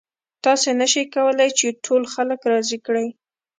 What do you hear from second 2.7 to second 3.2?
کړئ.